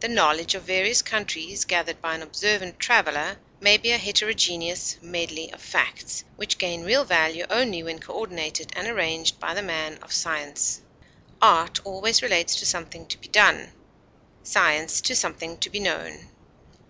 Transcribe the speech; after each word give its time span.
The 0.00 0.08
knowledge 0.08 0.54
of 0.54 0.64
various 0.64 1.00
countries 1.00 1.64
gathered 1.64 2.02
by 2.02 2.14
an 2.14 2.20
observant 2.20 2.78
traveler 2.78 3.38
may 3.60 3.78
be 3.78 3.92
a 3.92 3.96
heterogeneous 3.96 4.98
medley 5.00 5.50
of 5.54 5.62
facts, 5.62 6.22
which 6.36 6.58
gain 6.58 6.84
real 6.84 7.06
value 7.06 7.46
only 7.48 7.82
when 7.82 7.98
coordinated 7.98 8.74
and 8.76 8.86
arranged 8.86 9.40
by 9.40 9.54
the 9.54 9.62
man 9.62 9.96
of 10.02 10.12
science. 10.12 10.82
Art 11.40 11.80
always 11.82 12.20
relates 12.20 12.56
to 12.56 12.66
something 12.66 13.06
to 13.06 13.16
be 13.16 13.28
done, 13.28 13.72
science 14.42 15.00
to 15.00 15.16
something 15.16 15.56
to 15.60 15.70
be 15.70 15.80
known. 15.80 16.28